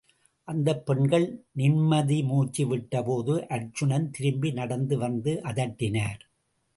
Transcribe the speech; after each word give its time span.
அந்தப் 0.47 0.85
பெண்கள் 0.85 1.25
நிம்மதி 1.51 2.23
மூச்சு 2.23 2.75
விட்டபோது, 2.75 3.47
அர்ச்சுனன், 3.47 4.09
திரும்பி 4.09 4.51
நடந்து 4.51 4.97
வந்து 4.97 5.41
அதட்டினார். 5.43 6.21